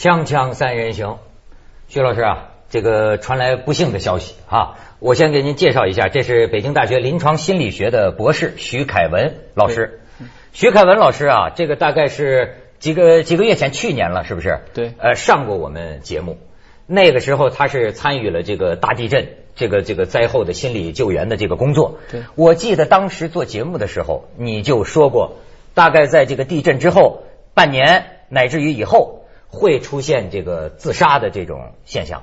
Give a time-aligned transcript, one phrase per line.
[0.00, 1.18] 锵锵三人行，
[1.88, 10.00] 徐老师啊，这个传来不幸的消息啊，我先给您介绍一下，这是北京大学临床心理学的博士徐凯文老师。
[10.54, 14.60] 徐凯文老师啊，这个大概是几个几个月前，去年了，是不是？
[14.72, 16.38] 对呃，上过我们节目，
[16.86, 21.98] 那个时候他是参与了这个大地震这个这个灾后的心理救援的这个工作。
[22.10, 25.36] 对我记得当时做节目的时候，你就说过，
[25.74, 29.19] 大概在这个地震之后半年乃至于以后，
[29.50, 32.22] 会出现这个自杀的这种现象。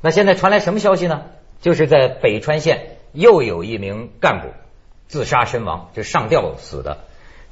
[0.00, 1.24] 那现在传来什么消息呢？
[1.60, 4.48] 就是在北川县又有一名干部
[5.08, 6.98] 自杀身亡，就上吊死的。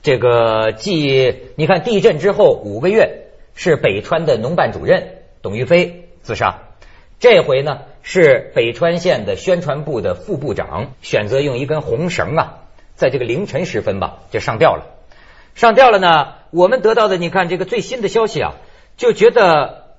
[0.00, 6.60] 这个继你看地震之后五个月，是北川的农办主任董玉飞自杀。
[7.18, 12.58] 这回呢是北川县的宣传部的副部长选择用一根红绳啊，
[12.94, 14.86] 在这个凌晨时分吧就上吊了。
[15.54, 18.54] 上吊了呢，我们得到的你看这个最新的消息啊，
[18.98, 19.94] 就觉得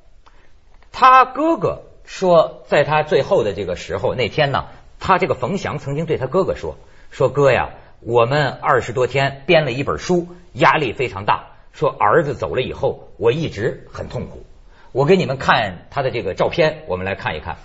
[0.92, 4.66] 他哥哥说，在他最后的这个时候那天呢，
[5.00, 6.76] 他这个冯翔曾经对他哥哥说
[7.10, 7.70] ：“说哥呀，
[8.02, 11.48] 我们二十多天编了一本书，压力非常大。
[11.72, 14.46] 说儿子走了以后，我一直很痛苦。
[14.92, 17.56] 我给你们看他的这个照片，我们来看一看。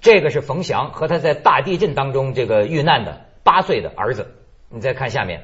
[0.00, 4.34] 这个是冯翔和他在大地震当中这个遇难的八岁的儿子。
[4.70, 5.42] 你再看下面，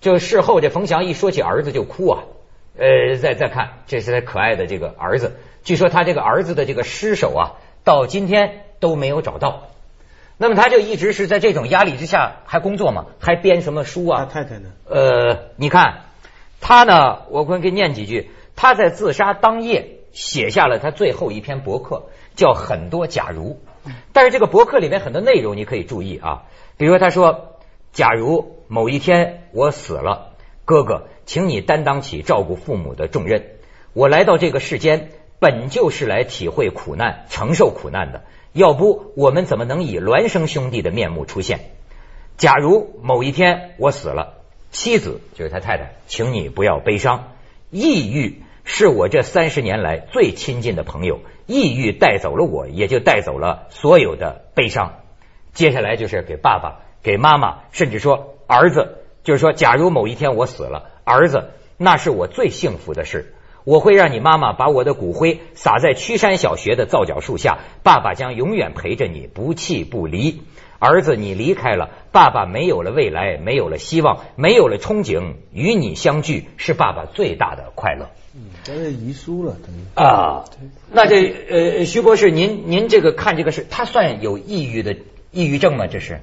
[0.00, 2.22] 就事后这冯翔一说起儿子就哭啊。
[2.78, 5.36] 呃，再再看，这是他可爱的这个儿子。
[5.64, 7.42] 据说他这个儿子的这个尸首啊，
[7.84, 9.68] 到今天都没有找到。
[10.38, 14.26] 那么他就一直是在这种压力之下还工作嘛，还编什么书啊？
[14.30, 14.68] 他太太呢？
[14.84, 16.02] 呃，你看
[16.60, 18.30] 他呢，我会给你念几句。
[18.54, 23.58] 他在自杀当夜写下了他最后一篇博客，叫《很多假如》。
[24.12, 26.42] 但是这个博客里面很多内容你可以注意啊，
[26.76, 27.56] 比如他说
[27.92, 30.32] ：“假如某一天我死了，
[30.66, 33.52] 哥哥，请你担当起照顾父母的重任。
[33.92, 38.24] 我来到这个世间，本就是来体会苦难、承受苦难的。
[38.52, 41.60] 要不，我们怎么能以孪生兄弟的面目出现？
[42.36, 44.38] 假如某一天我死了，
[44.72, 47.28] 妻子就是他太太，请你不要悲伤。
[47.70, 54.96] 抑郁是我这三十年来最亲近的朋友，抑郁带走了我，也就带走了所有的悲伤。
[55.54, 63.34] 接下来就是给爸爸、给妈妈，甚至说儿子，就是说，假如某一天我死了，儿子，那是我最幸福的事。
[63.64, 70.42] 我会让你妈妈把我的骨灰撒在曲山小学的皂角树下，爸爸将永远陪着你，不弃不离。
[70.78, 78.10] 儿子，你离开了，爸爸没有了未来，没有了希望，没有了憧憬，与你相聚是爸爸最大的快乐。
[78.32, 80.44] 嗯，这是遗书了，等于啊，
[80.92, 84.94] 那这呃，徐博士，您您这个看这个是，他算有抑郁的
[85.32, 85.88] 抑郁症吗？
[85.88, 86.20] 这是？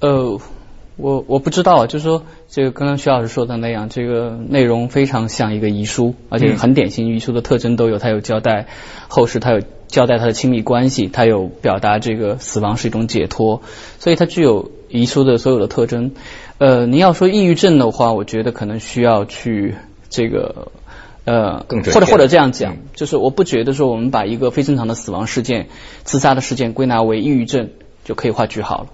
[0.00, 0.40] 呃，
[0.96, 8.66] 我我不知道，就是说这个刚刚徐老师说的那样，这个内容非常像一个遗书，而且很典型，遗书的特征都有，它有交代
[9.08, 13.62] 后世，它有交代他的亲密关系，它有表达这个死亡是一种解脱，
[13.98, 16.12] 所以它具有遗书的所有的特征。
[16.58, 19.74] 呃，您要说抑郁症的话，我觉得可能需要去
[20.08, 20.72] 这个。
[21.26, 25.68] 呃，或者或者这样讲，就是我不觉得说我们把一个非正常的死亡事件、
[26.02, 27.68] 自杀的事件归纳为抑郁症
[28.04, 28.86] 就可以画句号了。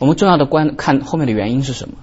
[0.00, 1.94] 我们重要的观看后面的原因是什么，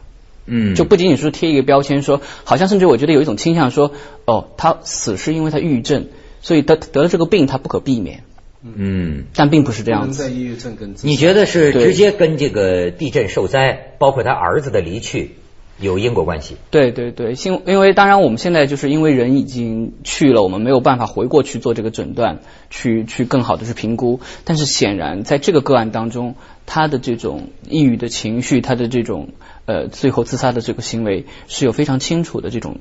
[0.46, 0.76] 嗯。
[0.76, 3.92] 就不仅仅是贴一个标签说，好像甚至我觉得有一种倾向说，
[4.24, 6.06] 哦，他死是因为他抑郁症，
[6.42, 8.24] 所以得得了这个病他不可避免，
[8.64, 10.32] 嗯，但并不是这样子。
[10.32, 15.32] 抑郁症跟你觉得是直接跟这个地震受灾，包括他儿子的离去
[15.80, 16.56] 有因果关系？
[16.72, 22.40] 对对对，因因为当然我们现在就是因为人已经去了，我们没有办法回过去做这个诊断，
[22.70, 24.20] 去去更好的去评估。
[24.44, 29.30] 但是显然在这个个案当中，他的这种抑郁的情绪，他的这种
[29.66, 32.78] 呃最后自杀的这个行为是有非常清楚的这种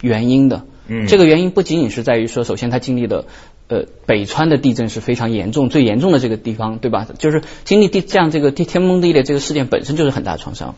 [0.00, 0.64] 原因的。
[0.90, 3.24] 嗯这个原因不仅仅是在于说，首先他经历的。
[3.72, 7.06] 呃，北川的地震是非常严重，最严重的这个地方，对吧？
[7.20, 10.74] 就是经历地这样这个地天崩地裂这个事件本身就是很大创伤。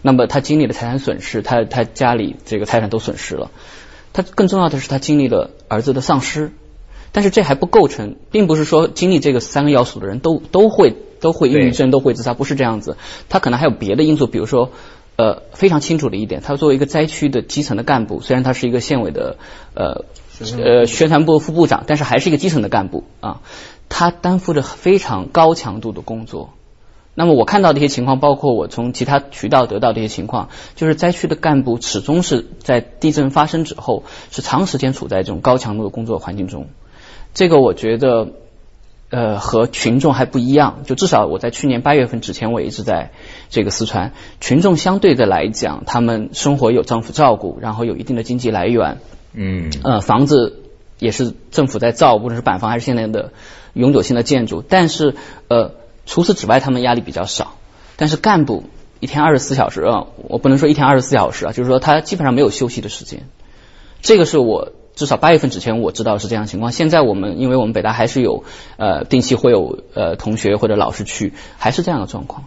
[0.00, 3.50] 那么他经历了财产损失，他他家里这个财产都损失了。
[4.12, 6.52] 他更重要的是他经历了儿子的丧失，
[7.10, 12.96] 但是这还不构成，并不是说经历这个三个要素的人都都会都会抑郁症都会自杀，不是这样子。
[13.28, 14.70] 他可能还有别的因素，比如说。
[15.16, 19.36] 呃，非常清楚的一点，他作为一个灾区的基层的干部，虽然他是一个县委的
[19.74, 20.04] 呃
[20.62, 23.40] 呃宣传部副部长，但是还是一个基层的干部啊，
[23.88, 26.50] 他担负着非常高强度的工作。
[27.14, 36.66] 那么我看到的一些情况，包括我从其他渠道得到的一些情况，就是灾区的干部始终是在地震发生之后，是长时间处在这种高强度的工作环境中。
[37.32, 38.32] 这个我觉得，
[39.08, 40.82] 呃，和群众还不一样。
[40.84, 43.12] 就至少我在去年八月份之前，我一直在
[43.50, 48.98] 这个四川，群众相对的来讲，他们生活有政府照顾，然后有一定的经济来源，
[49.32, 50.62] 嗯呃，房子
[50.98, 53.32] 也是政府在造，无论是板房还是现在的
[53.74, 54.62] 永久性的建筑。
[54.68, 55.14] 但是
[55.48, 55.72] 呃，
[56.04, 57.54] 除此之外，他们压力比较少。
[57.96, 58.64] 但是干部
[59.00, 63.22] 一天二十四小时啊，我不能说一天二十四小时啊，就是说他基本上没有休息的时间。
[64.02, 66.72] 这个是我至少八月份之前我知道是这样情况。
[66.72, 68.42] 现在我们因为我们北大还是有
[68.78, 72.46] 呃定期会有呃同学或者老师去，还是这样的状况。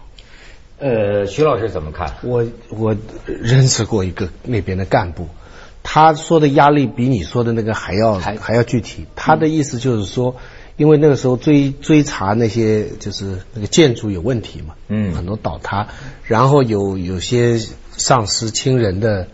[0.80, 2.16] 呃，徐老师怎么看？
[2.24, 5.28] 我我认识过一个那边的干部，
[5.84, 9.06] 他说的压力比你说的那个还要还还要具体。
[9.16, 10.38] 他的意思就是说，
[10.78, 15.90] 因为那个时候追追查那些就是那个建筑有问题嘛，嗯很多倒塌，
[16.24, 17.60] 然后有有些
[17.92, 19.28] 丧失亲人的，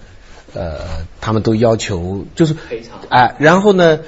[0.55, 2.99] 呃，他们都要求就是赔偿。
[3.09, 3.99] 哎、然后呢，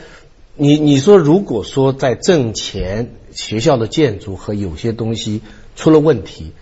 [0.55, 5.41] 你你说如果说在挣钱，学校的建筑和有些东西
[5.75, 6.53] 出了问题。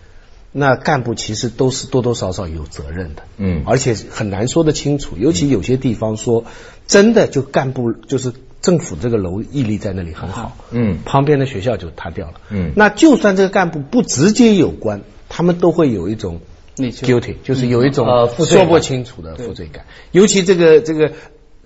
[0.58, 3.64] 那干部其实都是多多少少有责任的，嗯。
[3.66, 6.46] 而且很难说得清楚，尤其有些地方说
[6.88, 8.31] 真的就干部就是
[8.62, 11.00] 政府这个楼屹立在那里很好，嗯。
[11.04, 12.72] 旁边的学校就塌掉了，嗯。
[12.74, 16.40] 那就算这个干部不直接有关，他们都会有一种
[16.75, 18.06] guilty，就是有一种
[18.38, 21.12] 说不清楚的负罪感，尤其这个这个，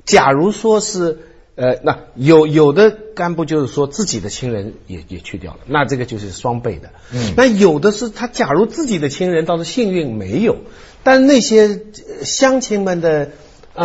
[0.06, 1.20] 假如说是。
[1.62, 6.92] 呃，那有有的干部就是说自己的亲人也也去掉了，那这个就是双倍的。
[7.14, 10.56] 嗯那有的是他假如自己的亲人倒是幸运没有，
[11.04, 13.32] 但那些呃乡亲们的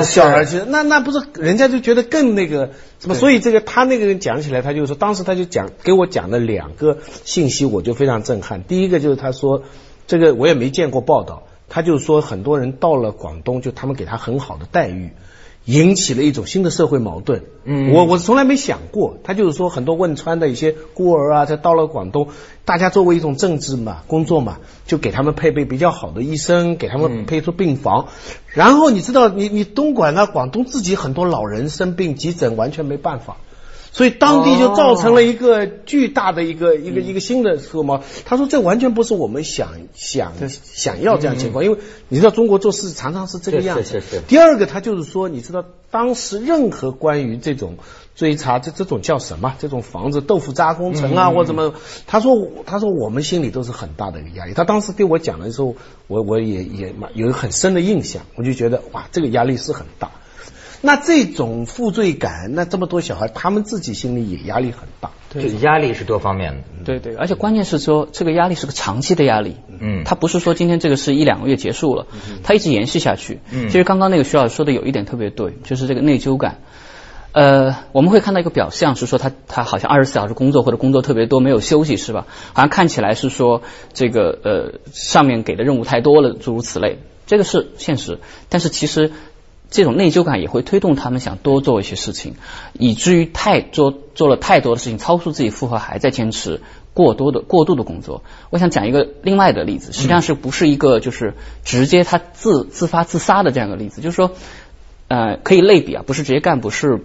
[0.05, 2.71] 小儿是子，那那不是人家就觉得更那个
[3.01, 3.17] 什么？
[3.17, 8.63] 所以这个他那个人讲起来，他就说当时他就讲给我讲了两个信息，我就非常震撼。
[8.63, 9.65] 第一个就是他说
[10.07, 15.11] 这个我也没见过报道，他就说很多人到了广东，就他们给他很好的待遇。
[15.67, 17.43] 引起了一种新的社会矛盾。
[17.65, 22.29] 嗯我我从来没想过，他就是说很多汶川的一些孤儿啊，他到了广东，
[22.67, 28.09] 大家作为一种政治嘛工作嘛，就给他们配备比较好的医生，给他们配出病房。
[28.49, 33.39] 然后你知道，你你东莞啊，广东自己很多老人生病急诊完全没办法。
[33.95, 38.09] 所以当地就造成了一个巨大的一个、一个一个新的社会矛盾。
[38.25, 44.03] 他说这完全不是我们想想想要这样情况，因为你知道中国做事常常是这个样子。
[44.27, 47.77] 第二个，他就是说，你知道当时任何关于这种
[48.17, 49.55] 追查这这种叫什么？
[49.61, 51.75] 这种房子豆腐渣工程啊，或怎么？
[52.09, 52.37] 他说
[52.67, 54.55] 他说我们心里都是很大的一个压力。
[54.55, 55.77] 他当时对我讲的时候，
[56.09, 60.11] 我我也也蛮有很深的印象，我就觉得哇，这个压力是很大。
[60.85, 65.11] 那这种负罪感，那这么多小孩，他们自己心里也压力很大。
[65.31, 66.63] 这个压力是多方面的。
[66.85, 72.07] 对对，而且关键是说这个压力是个长期的压力，嗯它不是说今天这个是一两个月结束了，
[72.43, 73.41] 它一直延续下去。
[73.51, 76.59] 嗯其实刚刚那个徐老师说的有一点特别对，就是这个内疚感。
[77.33, 82.27] 呃，我们会看到一个表象是说他他好像二十四小时工作或者工作特别多没有休息是吧？
[82.53, 83.63] 好像看起来是说
[83.95, 88.21] 这个呃上面给的任务太多了，诸如此类，这个是现实。
[88.51, 89.11] 但是其实
[89.75, 92.37] 这种内疚感也会推动他们想多做一些事情，
[92.75, 96.61] 以至于太做做了太多的事情，超出自己负荷，还在坚持
[96.93, 98.23] 过多的过度的工作。
[98.51, 101.35] 我想讲一个另外的例子，实际上是不是一个就是
[101.65, 104.31] 直接他自自发自杀的这样一个例子，就是说
[105.09, 107.01] 呃可以类比啊，不是职业干部是。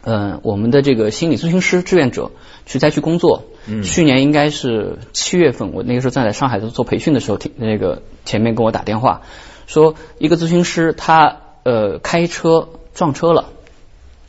[0.00, 2.30] 呃，我们的这个心理咨询师志愿者
[2.64, 9.22] 去灾区工作，嗯去年应该是七月份，我那个时候站在上海做培训的时候，听那个前面跟我打电话
[9.66, 13.50] 说，一个咨询师他呃开车撞车了，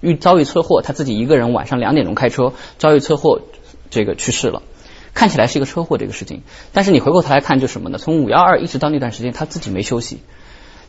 [0.02, 3.42] 遇遭遇车祸，他自己一个人晚上两点钟开车遭遇车祸，
[3.90, 4.62] 这个去世了。
[5.14, 6.44] 看起来是一个车祸这个事情，
[6.74, 7.98] 但是你回过头来看，就什么呢？
[7.98, 10.20] 从五幺二一直到那段时间，他自己没休息，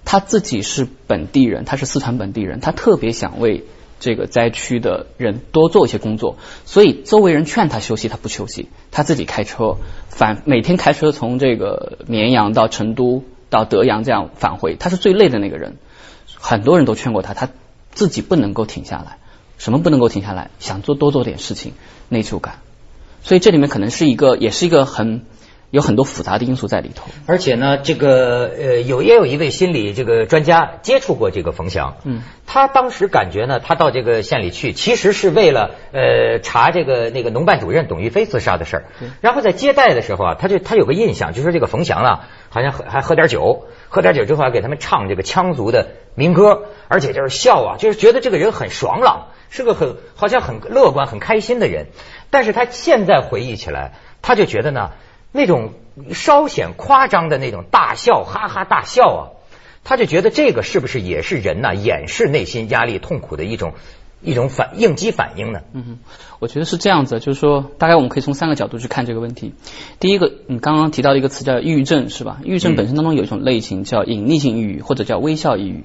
[0.04, 3.64] 他自己是本地人，他是四川本地人，他特别想为
[3.98, 9.76] 这个灾区的人多做一些工作，所以周围人劝他休息，他不休息，他自己开车
[10.08, 15.76] 返，每天开车从这个绵阳到成都到德阳这样返回，他是最累的那个人。
[16.40, 17.48] 很多人都劝过他，他
[17.92, 19.18] 自己不能够停下来。
[19.58, 20.50] 什么不能够停下来？
[20.58, 21.74] 想做多做点事情，
[22.08, 22.60] 内疚感。
[23.22, 25.26] 所以这里面可能是一个，也是一个很
[25.70, 27.10] 有很多复杂的因素在里头。
[27.26, 38.84] 而且呢，这个呃，有也有一位心理这个专家接触过这个冯翔，嗯，他当时感觉呢，他到这个县里去，其实是为了呃查这个那个农办主任董玉飞自杀的事儿。
[39.20, 51.88] 然后在接待的时候啊，他就他有个印象，就说这个冯翔啊，好像喝还喝点酒，喝点酒之后还给他们唱这个羌族的民歌，而且就是笑啊，就是觉得这个人很爽朗，是个很好像很乐观、很开心的人。
[52.30, 53.92] 但是他现在回忆起来，
[54.22, 54.92] 他就觉得呢。
[55.32, 55.74] 那种
[56.12, 59.22] 稍显夸张的那种大笑，哈哈大笑啊，
[59.84, 63.74] 他就觉得这个是不是也是人呐、掩饰内心压力、痛苦的一种
[64.22, 65.60] 一种反应激反应呢？
[65.72, 65.98] 嗯哼，
[66.40, 69.54] 我觉得是这样子，就是说，大概我们可以从三个角度去看这个问题。
[69.98, 72.40] 第一个，你刚刚提到一个词叫抑郁症，是吧？
[72.44, 75.84] 抑郁症本身当中有一种类型叫隐匿性抑郁，或者叫微笑抑郁。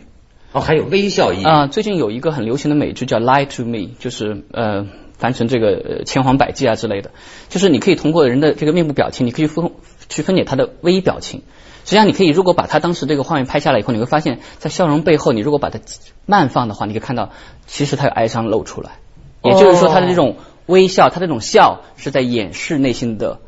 [0.51, 4.87] 哦，还有微笑抑郁啊、最近有一个很流行的美剧叫《Lie to Me》，就是呃
[5.17, 7.11] 翻成这个呃千谎百计啊之类的，
[7.49, 9.71] 就是你可以通过人的这个面部表情，你可以分
[10.09, 11.41] 去分解他的微表情。
[11.85, 15.79] 实际上，你可以如果把他当时这个画面拍下来以后，你会发现在笑容背后，你如果把它
[16.25, 17.29] 慢放的话，你可以看到
[17.65, 18.99] 其实他有哀伤露出来，
[19.41, 23.39] 也就是说他的这种微笑，他这种笑是在掩饰内心的。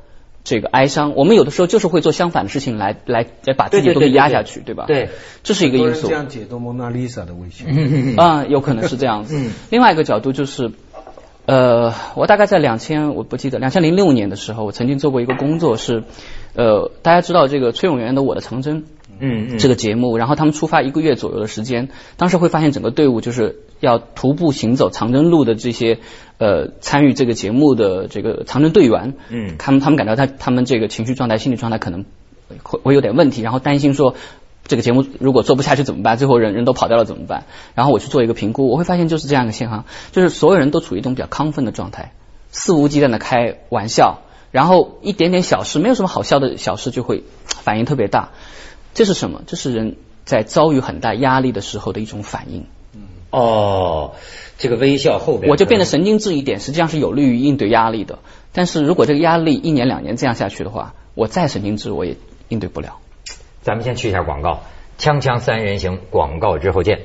[0.44, 4.86] 这个哀伤，我们有的时候就是会做相反的事情来来来把自己都给压下去，对吧？
[4.88, 5.10] 对，
[5.44, 6.08] 这是一个因素。
[6.08, 7.66] 这样解读蒙娜丽莎的微笑。
[8.16, 9.38] 啊，有可能是这样子。
[9.38, 10.72] 嗯另外一个角度就是，
[11.48, 16.06] 呃，我大概在两千，我不记得，两千零六年的时候，我曾经做过一个工作是，
[16.58, 18.82] 呃，大家知道这个崔永元的《我的长征》。
[19.20, 25.98] 嗯嗯，这个节目，然后他们出发一个月左右的时间，当时会发现整个队伍就是要徒步行走长征路的这些
[26.38, 32.06] 呃参与这个节目的这个长征队员，嗯他们他们感到他他们这个情绪状态、心理状态可能
[32.62, 34.14] 会会有点问题，然后担心说
[34.68, 36.18] 这个节目如果做不下去怎么办？
[36.18, 37.46] 最后人人都跑掉了怎么办？
[37.74, 42.12] 然后我去做一个评估，我会发现就是这样一个现象，就是所有人都处于一种比较亢奋的状态，
[42.52, 44.20] 肆无忌惮的开玩笑，
[44.52, 48.32] 然后一点点小事，没有什么好笑的小事就会 反应特别大。
[48.94, 49.42] 这是什么？
[49.46, 52.66] 这是人在遭遇很大压力的时候的一种反应。
[53.30, 54.14] 哦，
[54.58, 58.20] 这个微笑后边，我就变得神经质一点，实际上是有利于应对压力的。
[58.54, 62.16] 但是如果这个压力一年两年这样下去的话，我再神经质我也
[62.48, 63.00] 应对不了。
[63.62, 64.64] 咱们先去一下广告，
[64.98, 67.02] 锵锵三人行，广告之后见。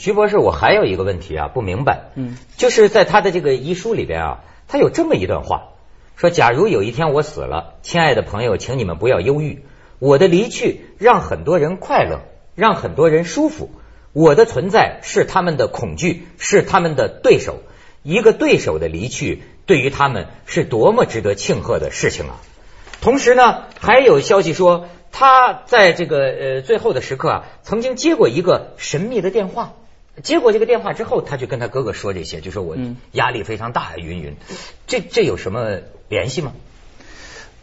[0.00, 5.74] 徐博士，我还有一个问题啊，不明白，嗯，就是在他的这个遗书里边啊，他有这么一段话，
[6.16, 9.62] 说假如有一天我死了，亲爱的朋友，请你们不要忧郁，
[9.98, 12.22] 我的离去让很多人快乐，
[12.54, 13.72] 让很多人舒服，
[14.14, 17.58] 我的存在是他们的恐惧，是他们的对手，
[18.02, 22.40] 一个对手的离去对于他们是多么值得庆贺的事情啊！
[23.02, 29.74] 同时呢，还有消息说他在这个呃最后的时刻啊，曾经接过一个神秘的电话。
[30.22, 34.36] 接过这个电话之后，他就跟他哥哥说这些，就说我嗯压力非常大，云云。
[34.86, 36.52] 这这有什么联系吗？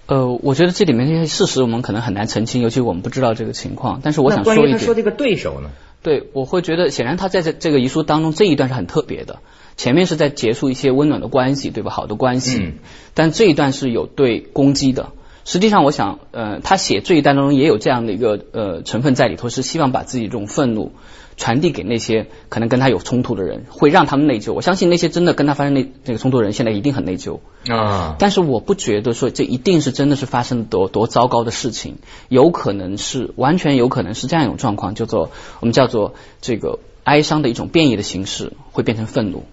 [0.06, 4.00] 呃，我觉得这里面这些事实我们可能很难澄清，尤其我们不知道这个情况。
[4.02, 5.70] 但是我想说一点，他说这个对手呢？
[6.02, 9.40] 对，我会觉得显然他在这这个遗书当中这一段是很特别的，
[9.76, 11.92] 前面是在结束一些温暖的关系，对吧？
[11.92, 12.74] 好的关系，嗯
[13.14, 15.10] 但这一段是有对攻击的。
[15.44, 20.92] 实际上，我想，呃，他写这一段当中也有这样的一个呃成分在里头，是希望把自己这种愤怒
[21.38, 24.54] 传递给那些可能跟他有冲突的人，会让他们内疚。
[24.54, 27.40] 我相信那些真的跟他发生那那个冲突的人，现在一定很内疚。
[27.70, 35.30] 啊，但是我不觉得说这一定是真的是发生了多多糟糕的事情，有可能是完全有可能是这样一种状况，叫做
[35.60, 39.44] 我们叫做这个哀伤的一种变异的形式，会变成愤怒。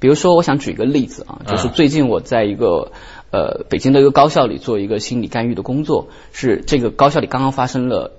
[0.00, 2.92] 比如说，我想举一个例子啊，就是啊最近我在一个
[3.30, 8.12] 呃北京的一个高校里做一个心理干预的工作，是这个高校里刚刚发生了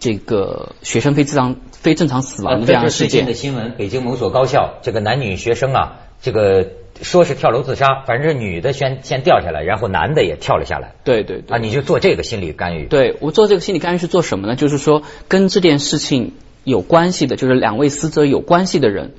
[0.00, 3.54] 这个学生非正常非正常死亡的这样的事件呃最近的。
[3.54, 6.66] 新闻，北京某所高校这个男女学生啊，这个
[7.02, 12.86] 说是跳楼自杀，反正是女的先先掉下来，然后男的也跳了下来对对对啊，你就做这个心理干预。
[12.86, 14.56] 对我做这个心理干预是做什么呢？
[14.56, 16.32] 就是说跟这件事情
[16.64, 19.12] 有关系的，就是两位死者有关系的人。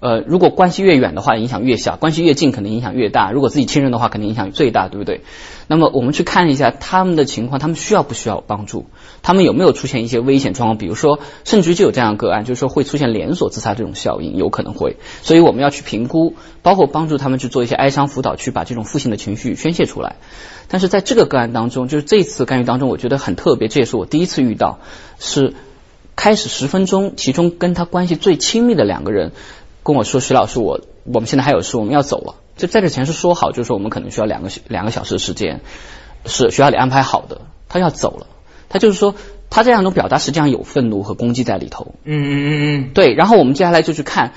[0.00, 3.32] 呃，如果关系越远的话，影响越小；关系越近，可能影响越大。
[3.32, 5.20] 如果自己亲人的话，肯定影响最大，对不对？
[5.66, 8.86] 那么我们去看一下他们的情况，他们需要不需要帮助？
[9.20, 10.78] 他们有没有出现一些危险状况？
[10.78, 14.96] 比如说，甚至于就有这样的个案，就是说会出现连锁自杀这种效应，有可能会。
[15.22, 20.16] 所以我们要去评估，包括帮助他们去做一些哀伤辅导，去把这种负性的情绪宣泄出来。
[20.68, 24.78] 但是在这个个案当中，就是这次干预当中，我觉得很特别，这也是我第一次遇到，
[25.18, 25.52] 是
[26.16, 29.32] 开始十分钟，其中跟他关系最亲密的两个人
[29.82, 35.60] 跟我说：“徐老师，我我们现在还有事，我们要走了。”就在这前是说好，就是说我们可能需要两个两个小时的时间，
[36.26, 38.26] 是学校里安排好的，他要走了。
[38.68, 39.14] 他就是说，
[39.48, 41.94] 他这样一种表达实际上有愤怒和攻击在里头。
[42.04, 44.34] 嗯嗯嗯嗯，对，然后我们接下来就去看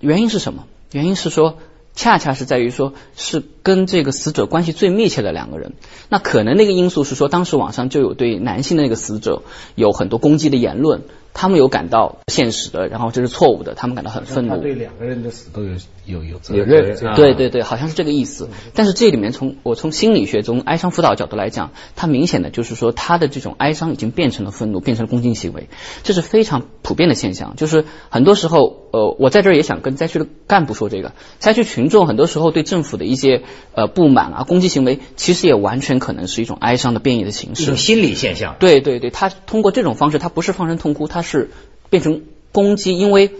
[0.00, 0.64] 原因是什么？
[0.90, 1.58] 原因是说，
[1.94, 5.74] 恰恰是在于说，是跟这个死者关系最密切的两个人。
[6.08, 9.42] 那可能那个因素是说，当时网上就有对男性的那个死者
[9.74, 11.02] 有很多攻击的言论，
[11.34, 14.56] 他们有感到现实的，然后这是错误的，他们感到很愤怒。
[14.56, 15.74] 他对两个人的死都有
[16.06, 16.66] 有有责任。
[17.14, 18.48] 对对对，好像是这个意思。
[18.72, 25.68] 但是这里面从我从心理学中哀伤辅导角度来讲，它明显的就是说，他的这种哀伤已经变成了愤怒，变成了攻击行为，
[26.02, 27.54] 这是非常普遍的现象。
[27.56, 33.42] 就是很多时候，呃，我在这儿也想跟灾区的干部说这个，灾区群众很多时候对政府的一些
[33.74, 37.76] 呃不满啊、攻击行为，其实也完全可能是一种哀伤的变异的形式一种。
[37.76, 38.56] 心理现象。
[38.58, 41.50] 对对对，他通过这种方式，他不是放声痛哭，他是
[41.90, 42.22] 变成
[42.52, 43.32] 攻击，因为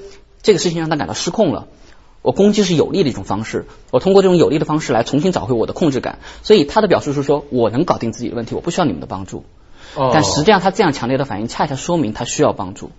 [0.43, 1.67] 这个事情让他感到失控了。
[2.23, 6.19] 我攻击是有利的一种方式，我通过这种有利的方式来重新找回我的控制感。
[6.43, 9.45] 所以他的表述是说我能搞定自己的问题，我不需要你们的帮助。
[9.95, 12.91] 哦但实际上他这样强烈的反应，恰恰说明他需要帮助。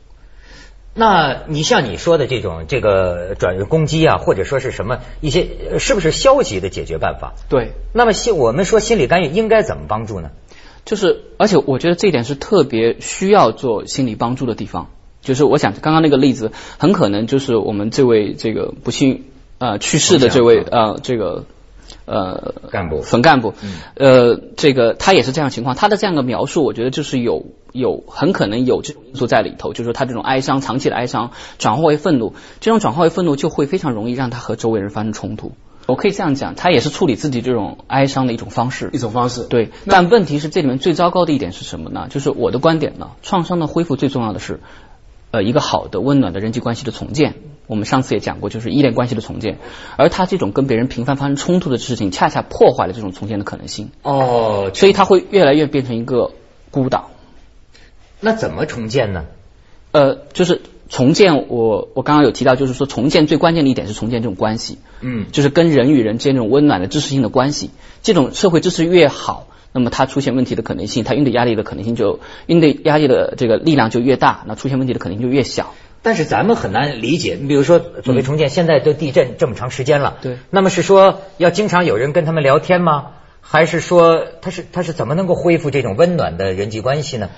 [1.00, 7.36] 那你像你说的这种这个转攻击啊，或者说是什么一些，呃是不是消极的解决办法？
[7.48, 10.32] 对，那么心我们说心理干预应该怎么帮助呢？
[10.84, 14.89] 就是，而且我觉得这一点是特别需要做心理帮助的地方。
[15.22, 19.24] 就是我想刚刚那个例子，很可能就是我们这位这个不幸
[19.58, 21.46] 呃去世的这位呃这个
[22.05, 23.53] 呃干部冯干部，
[23.96, 35.53] 呃这个他也是这样情况，他的这样的描述，我觉得就是有有很可能有这种因素在里头，就是说他这种哀伤长期的哀伤转化为愤怒，这种转化为愤怒就会非常容易让他和周围人发生冲突。
[35.88, 39.00] 我可以这样讲，他也是处理自己这种哀伤的一种方式一。
[39.00, 39.43] 种方式。
[39.46, 42.05] 对，但问题是这里面最糟糕的一点是什么呢？
[42.12, 44.60] 就是我的观点呢，创伤的恢复最重要的是，
[45.31, 47.34] 呃，一个好的温暖的人际关系的重建。
[47.69, 49.59] 我们上次也讲过，就是依恋关系的重建，
[49.95, 56.31] 而他这种跟别人频繁发生冲突的事情，恰恰破坏了这种重建的可能性，哦，所以他会越来越变成一个
[56.71, 57.11] 孤岛。
[58.19, 59.25] 那怎么重建呢？
[59.91, 67.69] 呃，就是重建我，我刚刚有提到，就是说重建最关键的一点是重建这种关系，嗯，就是跟人与人之间这种温暖的支持性的关系。
[68.01, 75.75] 这种社会支持越好，那么它出现问题的可能性，它应对压力的可能性就应对压力的这个力量就越大，那出现问题的可能性就越小。
[76.01, 83.12] 但是咱们很难理解，你比如说所谓重建，现在都地震这么长时间了，对那么是说要经常有人跟他们聊天吗？
[83.41, 87.29] 还是说他是他是怎么能够恢复这种温暖的人际关系呢？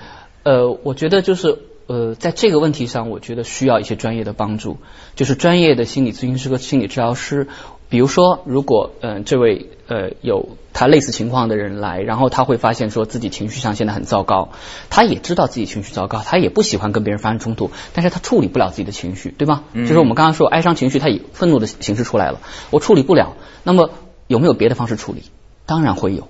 [0.42, 4.78] 呃，我觉得就是呃，在这个问题上，我觉得需要一些专业的帮助，
[5.16, 7.48] 就是专业的心理咨询师和心理治疗师。
[7.92, 14.48] 比如说，如果嗯、呃这位呃有他类似情况的人来，然后他会发现说自己情绪上现在很糟糕，
[14.88, 19.64] 他也知道自己情绪糟糕，他也不喜欢跟别人发生冲突，但是他处理不了自己的情绪，对吧？
[19.74, 23.90] 就是我们刚刚说哀伤情绪，他以愤怒的形式出来了，我处理不了，那么
[24.26, 25.24] 有没有别的方式处理？
[25.66, 26.28] 当然会有。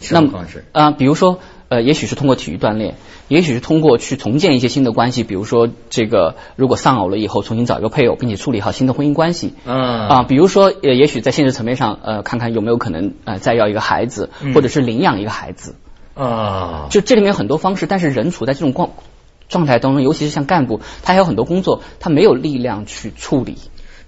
[0.00, 0.66] 什么方式？
[0.72, 2.94] 啊、比如说，呃，也许是通过体育锻炼，
[3.28, 9.52] 也许是通过去重建一些新的关系，比如说这个如果丧偶了以后，重新找一个配偶，并且处理好新的婚姻关系。
[9.66, 15.74] 嗯啊，比如说，呃，也许在现实层面上，呃，看看有没有可能，呃，再要一个孩子，或者是领养一个孩子。
[16.14, 18.90] 啊，就这里面有很多方式，但是人处在这种状
[19.48, 23.56] 状态当中，尤其是像干部，他还有很多工作，他没有力量去处理。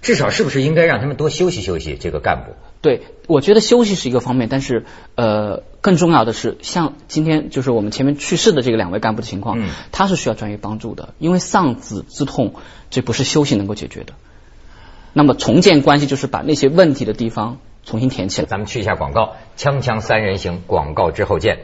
[0.01, 1.95] 至少是不是应该让他们多休息休息？
[1.99, 12.53] 这个干部，对，我觉得休息是一个方面，但是呃，更重要的是，像今天就是我们前面去世的这个两位干部的情况，嗯他是需要专业帮助的，因为丧子之痛，
[12.89, 14.13] 这不是休息能够解决的。
[15.13, 18.47] 那么重建关系就是把那些问题的地方重新填起来。
[18.47, 21.59] 咱们去一下广告，锵锵三人行，广告之后见。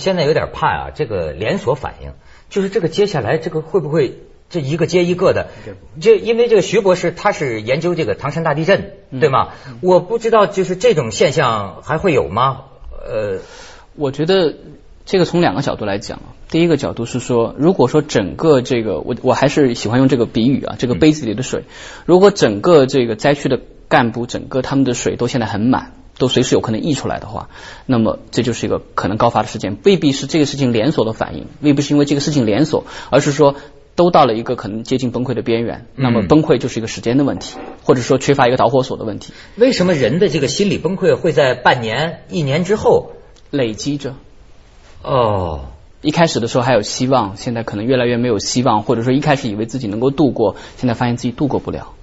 [0.00, 2.10] 现在有点怕啊，这个连锁反应，
[2.48, 5.50] 就是这个接下来这个会不会这一个接一个的？
[6.00, 9.50] 这因为这个徐博士他是研究这个唐山大地震，对吗？
[9.80, 12.62] 我不知道就是这种现象还会有吗？
[12.90, 13.38] 呃，
[13.94, 14.56] 我觉得
[15.06, 21.64] 这个从两个角度来讲啊，第一个角度是说，如果说整个这个，我我还是喜欢用这个比喻啊，这个杯子里的水，
[22.06, 25.92] 如果整个这个灾区的干部，整个他们的水都现在很满。
[26.20, 27.48] 都随时有可能溢出来的话，
[27.86, 33.56] 那么这就是一个可能高发的事件，未必是这个事情连锁的反应，未必是因为这个事情连锁，而是说
[33.96, 43.12] 都到了一个可能接近崩溃的边缘，那么崩溃就是一个时间的问题，或者说缺乏一个导火索的问题，为什么人的这个心理崩溃会在半年、一年之后？
[43.50, 44.14] 累积着。
[45.02, 45.70] 哦，
[46.02, 51.94] 一开始的时候还有希望，现在可能越来越没有希望，或者说一开始以为自己能够度过，现在发现自己度过不了。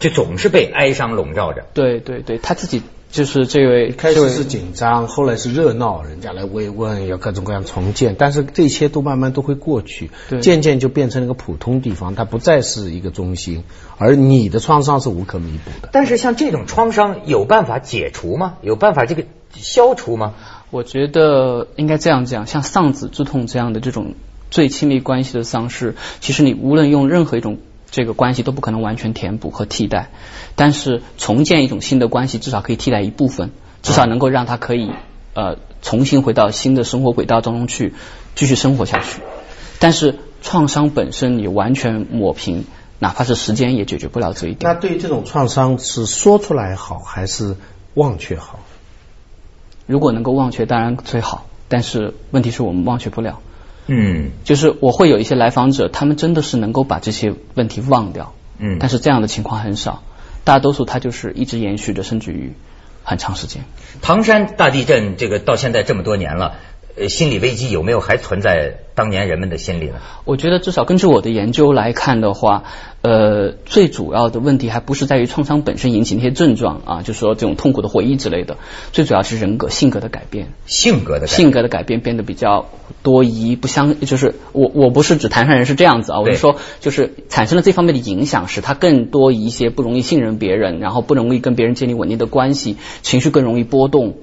[0.00, 1.64] 就总是被哀伤笼罩着。
[1.72, 2.82] 对对对，他自己
[3.14, 10.10] 就是这位，开始是紧张，后来是热闹，人家来慰问，要各种各样重建，但是这些都慢慢都会过去，
[10.42, 13.62] 渐渐就变成了一个普通地方，它不再是一个中心，
[13.98, 15.90] 而你的创伤是无可弥补的。
[15.92, 18.54] 但是像这种创伤有办法解除吗？
[18.62, 19.22] 有办法这个
[19.52, 20.34] 消除吗？
[20.72, 24.14] 我觉得应该这样讲，像丧子之痛这样的这种
[24.50, 27.58] 最亲密关系的丧失，其实你无论用任何一种
[27.94, 30.10] 这个关系都不可能完全填补和替代，
[30.56, 33.52] 但是重建一种新的关系，至少可以替代一部分，
[33.84, 34.90] 至少能够让他可以
[35.34, 37.94] 呃重新回到新的生活轨道当中去
[38.34, 39.20] 继续生活下去。
[39.78, 42.64] 但是创伤本身你完全抹平，
[42.98, 44.74] 哪怕是时间也解决不了这一点。
[44.74, 47.54] 那对于这种创伤是说出来好还是
[47.94, 48.58] 忘却好？
[49.86, 53.38] 如果能够忘却，当然最好，但是问题是我们忘却不了。
[53.86, 60.02] 嗯就是我会有一些来访者，他们真的是能够把这些问题忘掉，嗯但是这样的情况很少，
[60.44, 62.52] 大多数他就是一直延续着，甚至于
[63.02, 63.64] 很长时间。
[64.00, 66.56] 唐山大地震这个到现在这么多年了。
[66.96, 69.94] 呃，心理危机有没有还存在当年人们的心里呢？
[70.24, 72.62] 我觉得至少根据我的研究来看的话，
[73.02, 78.58] 呃，最主要的问题还不是在于创伤本身引起那些症状啊，就是说这种痛苦的回忆之类的，
[78.92, 82.66] 最主要是人格性格的改变，性格的性格的改变变得比较
[83.02, 94.14] 多疑，不相就是我我不是指唐山人是这样子啊，我是说就是产生了这方面的影响，使他更多一些不容易信任别人，然后不容易跟别人建立稳定的关系，情绪更容易波动。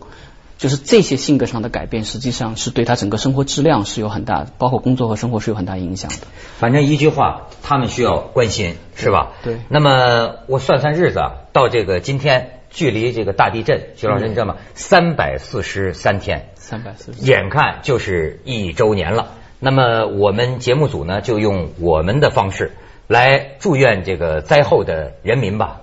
[0.61, 6.17] 就是这些性格上的改变，实际上是对他整个生活质量是有很大，包括工作和生活是有很大影响的。
[6.59, 9.31] 反正一句话，他们需要关心，是吧？
[9.41, 9.57] 对。
[9.69, 14.57] 那么我算算日子啊，到这个今天，距离这个大地震，徐老师你知道吗？
[14.75, 19.29] 三百四十三天，三百四十，眼看就是一周年了。
[19.57, 22.73] 那么我们节目组呢，就用我们的方式
[23.07, 25.81] 来祝愿这个灾后的人民吧，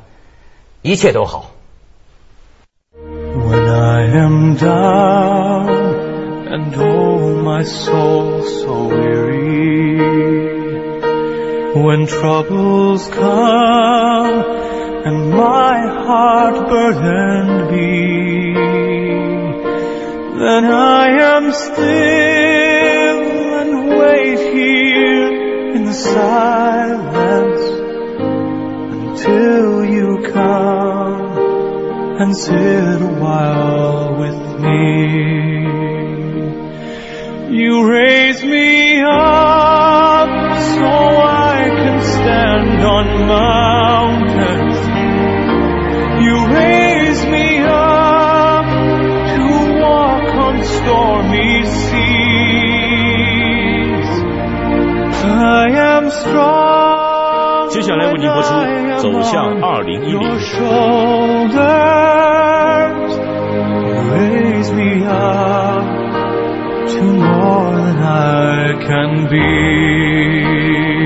[0.83, 1.51] 一切都好。
[3.69, 5.69] I am down
[6.49, 10.39] and oh my soul so weary.
[11.75, 14.59] When troubles come
[15.07, 18.55] and my heart burdened be
[20.39, 23.19] Then I am still
[23.61, 27.65] and wait here in the silence
[28.95, 29.78] Until
[32.21, 35.69] and sit a while with me.
[37.57, 40.29] You raise me up
[40.75, 44.79] so I can stand on mountains.
[46.25, 48.67] You raise me up
[49.35, 49.45] to
[49.81, 52.09] walk on stormy seas.
[55.25, 56.68] I am strong.
[57.69, 58.55] 接下来为您播出
[58.97, 60.21] 《走向二零一零》。
[64.11, 65.85] Raise me up
[66.89, 70.98] to more than I can be.